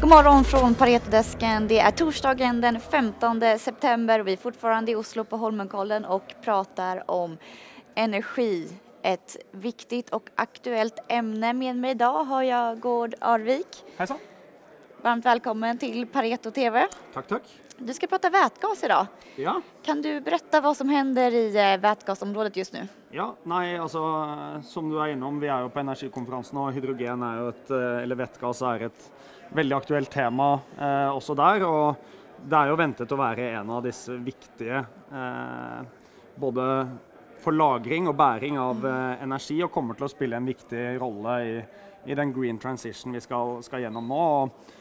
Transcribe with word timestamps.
God 0.00 0.10
morgon 0.10 0.44
från 0.44 0.74
Paretodesken. 0.74 1.68
Det 1.68 1.78
är 1.78 1.90
torsdagen 1.90 2.60
den 2.60 2.80
15 2.80 3.40
september 3.58 4.20
och 4.20 4.28
vi 4.28 4.32
är 4.32 4.36
fortfarande 4.36 4.92
i 4.92 4.94
Oslo 4.94 5.24
på 5.24 5.36
Holmenkollen 5.36 6.04
och 6.04 6.34
pratar 6.42 7.10
om 7.10 7.38
energi. 7.94 8.68
Ett 9.02 9.36
viktigt 9.50 10.10
och 10.10 10.28
aktuellt 10.34 10.98
ämne. 11.08 11.52
Med 11.52 11.76
mig 11.76 11.90
idag 11.90 12.24
har 12.24 12.42
jag 12.42 12.80
Gård 12.80 13.14
Arvik. 13.20 13.84
Hejsan. 13.96 14.18
Varmt 15.02 15.24
välkommen 15.24 15.78
till 15.78 16.06
Pareto 16.06 16.50
TV. 16.50 16.86
Tack, 17.14 17.26
tack. 17.26 17.42
Du 17.78 17.94
ska 17.94 18.06
prata 18.06 18.30
vätgas 18.30 18.84
idag. 18.84 19.06
Ja. 19.36 19.60
Kan 19.82 20.02
du 20.02 20.20
berätta 20.20 20.60
vad 20.60 20.76
som 20.76 20.88
händer 20.88 21.34
i 21.34 21.72
eh, 21.72 21.80
vätgasområdet 21.80 22.56
just 22.56 22.72
nu? 22.72 22.88
Ja, 23.10 23.36
nei, 23.42 23.78
altså 23.78 24.02
som 24.62 24.90
du 24.90 24.98
er 25.00 25.14
innom, 25.14 25.38
vi 25.40 25.48
er 25.48 25.64
jo 25.64 25.70
på 25.72 25.80
energikonferansen, 25.80 26.58
og 26.60 26.74
hydrogen 26.76 27.24
er 27.24 27.38
jo 27.40 27.46
et, 27.48 27.70
eh, 27.72 28.02
eller 28.02 28.18
vettgass 28.20 28.60
er 28.62 28.84
et 28.90 29.06
veldig 29.56 29.76
aktuelt 29.78 30.10
tema 30.12 30.50
eh, 30.76 31.08
også 31.08 31.36
der. 31.38 31.64
Og 31.64 32.42
det 32.44 32.58
er 32.58 32.68
jo 32.68 32.80
ventet 32.82 33.14
å 33.16 33.18
være 33.22 33.46
en 33.54 33.70
av 33.78 33.86
disse 33.86 34.18
viktige 34.20 34.82
eh, 35.08 35.78
både 36.36 36.66
for 37.40 37.56
lagring 37.56 38.10
og 38.10 38.18
bæring 38.20 38.60
av 38.60 38.84
eh, 38.84 39.22
energi, 39.24 39.62
og 39.64 39.72
kommer 39.72 39.96
til 39.96 40.04
å 40.04 40.12
spille 40.12 40.36
en 40.36 40.52
viktig 40.52 40.84
rolle 41.00 41.38
i, 41.46 41.56
i 42.12 42.20
den 42.20 42.36
green 42.36 42.60
transition 42.60 43.16
vi 43.16 43.24
skal, 43.24 43.62
skal 43.64 43.86
gjennom 43.86 44.12
nå. 44.12 44.20
Og 44.42 44.76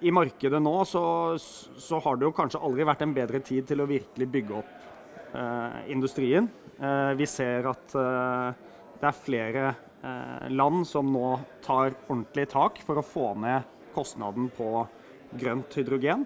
I 0.00 0.10
markedet 0.14 0.60
nå 0.62 0.76
så, 0.86 1.02
så 1.38 1.98
har 2.04 2.16
det 2.18 2.28
jo 2.28 2.34
kanskje 2.36 2.60
aldri 2.62 2.84
vært 2.86 3.02
en 3.02 3.14
bedre 3.16 3.40
tid 3.42 3.66
til 3.66 3.82
å 3.82 3.88
virkelig 3.90 4.28
bygge 4.30 4.54
opp 4.60 5.34
eh, 5.34 5.78
industrien. 5.90 6.46
Eh, 6.78 7.12
vi 7.18 7.26
ser 7.26 7.66
at 7.66 7.96
eh, 7.98 8.52
det 9.00 9.08
er 9.10 9.18
flere 9.18 9.64
eh, 9.72 10.46
land 10.54 10.86
som 10.86 11.10
nå 11.10 11.32
tar 11.66 11.96
ordentlig 12.06 12.46
tak 12.54 12.78
for 12.86 13.00
å 13.02 13.06
få 13.06 13.32
ned 13.42 13.66
kostnaden 13.96 14.46
på 14.54 14.86
grønt 15.34 15.74
hydrogen. 15.80 16.22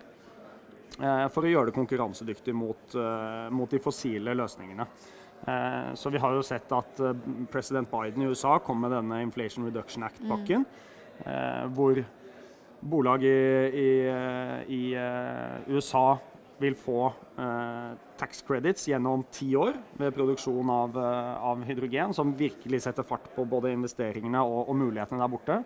eh, 1.01 1.27
For 1.33 1.49
å 1.49 1.53
gjøre 1.55 1.71
det 1.73 1.79
konkurransedyktig 1.81 2.53
mot, 2.55 2.93
eh, 2.95 3.49
mot 3.57 3.73
de 3.73 3.81
fossile 3.81 4.37
løsningene. 4.37 4.85
Eh, 5.49 5.93
Så 5.97 6.13
vi 6.13 6.21
har 6.21 6.37
jo 6.37 6.45
sett 6.45 6.69
at 6.77 7.01
president 7.51 7.89
Biden 7.91 8.23
i 8.23 8.29
USA 8.37 8.59
kom 8.61 8.85
med 8.85 8.93
denne 8.93 9.23
Inflation 9.25 9.65
Reduction 9.65 10.05
Act-pakken. 10.05 10.67
eh, 11.25 11.65
Hvor 11.73 12.05
bolag 12.83 13.25
i, 13.25 13.29
i, 13.29 13.89
eh, 14.11 14.73
i 14.75 14.83
eh, 14.99 15.73
USA 15.73 16.19
vil 16.63 16.75
få 16.79 17.07
eh, 17.39 17.93
tax 18.19 18.43
credits 18.47 18.87
gjennom 18.89 19.25
ti 19.35 19.51
år 19.59 19.77
ved 19.99 20.15
produksjon 20.15 20.71
av, 20.71 20.99
eh, 20.99 21.33
av 21.51 21.63
hydrogen, 21.67 22.15
som 22.15 22.35
virkelig 22.39 22.83
setter 22.85 23.07
fart 23.07 23.31
på 23.35 23.47
både 23.49 23.73
investeringene 23.75 24.43
og, 24.43 24.69
og 24.69 24.79
mulighetene 24.79 25.23
der 25.23 25.33
borte. 25.33 25.59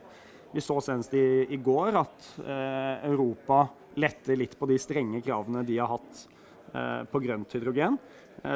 Vi 0.52 0.62
så 0.64 0.78
senest 0.80 1.14
i, 1.16 1.26
i 1.52 1.60
går 1.60 1.98
at 2.00 2.30
eh, 2.44 3.08
Europa 3.10 3.66
letter 4.00 4.38
litt 4.38 4.56
på 4.58 4.68
de 4.70 4.78
strenge 4.80 5.22
kravene 5.24 5.64
de 5.66 5.80
har 5.80 5.90
hatt 5.92 6.22
eh, 6.72 7.02
på 7.10 7.22
grønt 7.24 7.56
hydrogen. 7.56 7.98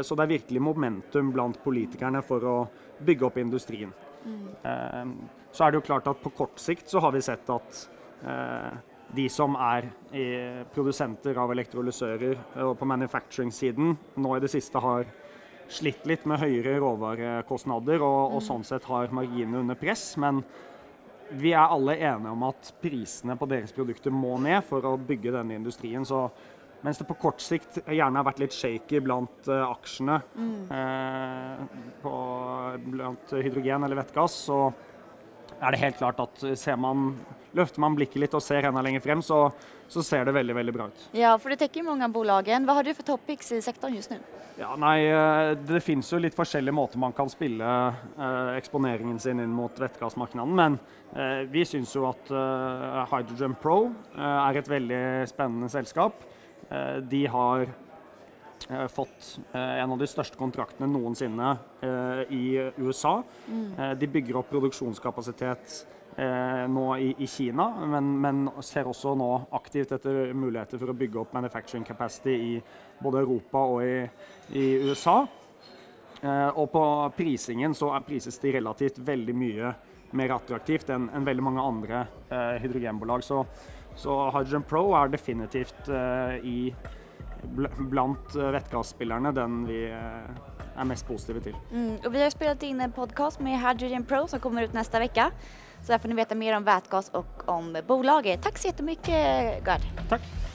Så 0.04 0.14
det 0.14 0.22
er 0.22 0.34
virkelig 0.36 0.60
momentum 0.62 1.30
blant 1.32 1.56
politikerne 1.64 2.20
for 2.22 2.44
å 2.46 2.56
bygge 3.02 3.24
opp 3.26 3.38
industrien. 3.40 3.90
Eh, 4.62 5.06
så 5.50 5.64
er 5.64 5.72
det 5.72 5.80
jo 5.80 5.86
klart 5.88 6.10
at 6.10 6.20
på 6.22 6.32
kort 6.36 6.60
sikt 6.60 6.92
så 6.92 7.00
har 7.02 7.14
vi 7.16 7.22
sett 7.24 7.48
at 7.50 7.80
de 9.14 9.26
som 9.32 9.56
er 9.58 9.88
i 10.14 10.26
produsenter 10.74 11.38
av 11.40 11.50
elektrolysører 11.54 12.36
eh, 12.36 12.64
og 12.64 12.76
på 12.78 12.88
manufacturing-siden 12.88 13.94
nå 14.22 14.36
i 14.36 14.42
det 14.42 14.50
siste 14.52 14.82
har 14.82 15.08
slitt 15.70 16.06
litt 16.10 16.26
med 16.26 16.42
høyere 16.42 16.78
råvarekostnader 16.82 18.02
og, 18.02 18.36
og 18.36 18.42
sånn 18.42 18.66
sett 18.66 18.86
har 18.90 19.12
marginene 19.14 19.62
under 19.62 19.78
press. 19.78 20.12
Men 20.18 20.42
vi 21.30 21.52
er 21.54 21.70
alle 21.70 21.94
enige 21.94 22.32
om 22.34 22.48
at 22.48 22.72
prisene 22.82 23.36
på 23.38 23.46
deres 23.50 23.74
produkter 23.74 24.14
må 24.14 24.34
ned 24.42 24.64
for 24.66 24.86
å 24.86 24.96
bygge 24.98 25.34
denne 25.36 25.60
industrien. 25.60 26.02
Så 26.06 26.24
mens 26.82 26.98
det 26.98 27.06
på 27.06 27.18
kort 27.22 27.42
sikt 27.44 27.78
gjerne 27.86 28.18
har 28.18 28.26
vært 28.26 28.42
litt 28.42 28.56
shaky 28.56 28.98
blant 29.04 29.46
uh, 29.46 29.68
aksjene 29.68 30.16
eh, 30.74 31.64
på, 32.02 32.14
blant 32.88 33.34
hydrogen 33.36 33.86
eller 33.86 34.00
vettgass, 34.00 34.40
så 34.48 34.62
er 35.60 35.74
det 35.74 35.80
helt 35.82 35.98
klart 36.00 36.20
at 36.22 36.42
ser 36.58 36.78
man, 36.80 37.12
løfter 37.56 37.82
man 37.82 37.96
blikket 37.98 38.22
litt 38.24 38.34
og 38.36 38.42
ser 38.44 38.68
enda 38.68 38.82
lenger 38.84 39.02
frem, 39.04 39.22
så, 39.24 39.48
så 39.90 40.02
ser 40.06 40.24
det 40.28 40.34
veldig 40.36 40.56
veldig 40.56 40.74
bra 40.76 40.86
ut. 40.90 41.08
Ja, 41.16 41.34
for 41.40 41.52
det 41.52 41.60
tekker 41.62 41.84
mange 41.84 42.00
många 42.00 42.08
av 42.08 42.14
bolagen. 42.14 42.68
Hva 42.68 42.78
har 42.78 42.86
du 42.86 42.94
for 42.96 43.06
topics 43.06 43.52
i 43.52 43.60
sektoren 43.64 43.98
just 43.98 44.12
nu? 44.14 44.20
Ja, 44.60 44.74
nei, 44.76 45.06
eh, 45.08 45.54
Det 45.56 45.80
finnes 45.84 46.08
jo 46.12 46.20
litt 46.20 46.36
forskjellige 46.36 46.76
måter 46.76 47.00
man 47.00 47.14
kan 47.16 47.30
spille 47.32 47.64
eh, 47.64 48.50
eksponeringen 48.58 49.20
sin 49.22 49.40
inn 49.40 49.52
mot 49.56 49.76
vettgassmarkedet, 49.80 50.48
men 50.48 50.78
eh, 51.14 51.46
vi 51.50 51.64
syns 51.68 51.94
jo 51.96 52.06
at 52.10 52.32
eh, 52.32 53.04
Hydrogen 53.12 53.56
Pro 53.60 53.78
eh, 54.16 54.20
er 54.20 54.60
et 54.60 54.68
veldig 54.68 55.04
spennende 55.30 55.70
selskap. 55.72 56.26
Eh, 56.68 56.98
de 57.08 57.24
har 57.32 57.64
eh, 57.64 57.89
fått 58.88 59.38
eh, 59.52 59.78
en 59.82 59.92
av 59.92 59.98
de 59.98 60.08
største 60.08 60.38
kontraktene 60.38 60.88
noensinne 60.90 61.54
eh, 61.82 62.22
i 62.34 62.44
USA. 62.78 63.20
Eh, 63.50 63.92
de 63.98 64.08
bygger 64.10 64.40
opp 64.40 64.50
produksjonskapasitet 64.52 65.74
eh, 66.16 66.66
nå 66.70 66.86
i, 66.98 67.10
i 67.18 67.26
Kina, 67.30 67.68
men, 67.86 68.12
men 68.20 68.44
ser 68.66 68.90
også 68.90 69.14
nå 69.18 69.30
aktivt 69.56 69.94
etter 69.96 70.32
muligheter 70.36 70.80
for 70.80 70.92
å 70.92 70.96
bygge 70.96 71.22
opp 71.22 71.34
manufacturing 71.36 71.86
capacity 71.86 72.36
i 72.36 72.54
både 73.00 73.24
Europa 73.24 73.64
og 73.74 73.84
i, 73.84 74.04
i 74.60 74.66
USA. 74.86 75.22
Eh, 76.20 76.48
og 76.50 76.70
på 76.72 76.84
prisingen 77.16 77.74
så 77.76 77.94
er 77.96 78.06
prises 78.06 78.38
de 78.42 78.56
relativt 78.58 79.00
veldig 79.02 79.36
mye 79.36 79.74
mer 80.18 80.32
attraktivt 80.34 80.88
enn 80.90 81.06
enn 81.14 81.26
veldig 81.26 81.44
mange 81.46 81.64
andre 81.64 82.06
eh, 82.28 82.56
hydrogenbolag. 82.64 83.22
Så, 83.24 83.44
så 83.96 84.16
Hydrogen 84.34 84.66
Pro 84.66 84.90
er 84.98 85.12
definitivt 85.12 85.88
i 86.46 86.72
blant 87.90 88.36
eh, 88.36 88.52
vettgasspillerne 88.56 89.32
den 89.36 89.64
vi 89.68 89.82
eh, 89.88 90.28
er 90.74 90.88
mest 90.88 91.06
positive 91.08 91.42
til. 91.44 91.56
Mm, 91.70 91.96
og 92.04 92.12
vi 92.12 92.22
har 92.22 92.32
spilt 92.34 92.66
inn 92.66 92.80
en 92.84 92.94
podcast 92.94 93.42
med 93.44 93.60
Hydrogen 93.60 94.06
Pro 94.08 94.26
som 94.30 94.42
kommer 94.42 94.66
ut 94.66 94.76
neste 94.76 95.02
uke. 95.02 95.30
Så 95.80 95.94
der 95.94 96.02
får 96.02 96.12
dere 96.12 96.20
vite 96.20 96.36
mer 96.36 96.58
om 96.58 96.66
vettgass 96.66 97.08
og 97.16 97.44
om 97.48 97.72
bolaget. 97.88 98.42
Takk 98.44 98.60
så 98.60 98.68
jättemycket 98.68 99.64
Gard. 99.64 99.86
Takk. 100.12 100.49